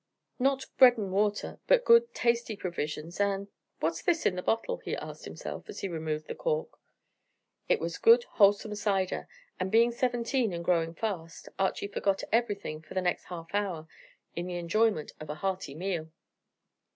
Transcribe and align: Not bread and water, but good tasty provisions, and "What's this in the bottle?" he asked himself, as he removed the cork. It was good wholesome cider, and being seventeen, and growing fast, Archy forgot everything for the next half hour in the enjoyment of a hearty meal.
Not 0.39 0.65
bread 0.79 0.97
and 0.97 1.11
water, 1.11 1.59
but 1.67 1.85
good 1.85 2.11
tasty 2.15 2.55
provisions, 2.55 3.19
and 3.19 3.49
"What's 3.81 4.01
this 4.01 4.25
in 4.25 4.35
the 4.35 4.41
bottle?" 4.41 4.77
he 4.77 4.95
asked 4.95 5.25
himself, 5.25 5.69
as 5.69 5.81
he 5.81 5.87
removed 5.87 6.25
the 6.27 6.33
cork. 6.33 6.79
It 7.69 7.79
was 7.79 7.99
good 7.99 8.23
wholesome 8.23 8.73
cider, 8.73 9.27
and 9.59 9.71
being 9.71 9.91
seventeen, 9.91 10.53
and 10.53 10.65
growing 10.65 10.95
fast, 10.95 11.49
Archy 11.59 11.87
forgot 11.87 12.23
everything 12.31 12.81
for 12.81 12.95
the 12.95 13.01
next 13.03 13.25
half 13.25 13.53
hour 13.53 13.87
in 14.35 14.47
the 14.47 14.57
enjoyment 14.57 15.11
of 15.19 15.29
a 15.29 15.35
hearty 15.35 15.75
meal. 15.75 16.09